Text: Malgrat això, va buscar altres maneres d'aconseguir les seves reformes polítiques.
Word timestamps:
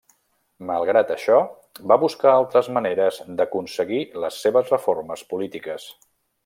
Malgrat 0.69 1.11
això, 1.15 1.35
va 1.91 1.99
buscar 2.05 2.31
altres 2.37 2.71
maneres 2.79 3.21
d'aconseguir 3.43 4.03
les 4.25 4.43
seves 4.47 4.77
reformes 4.77 5.27
polítiques. 5.35 5.91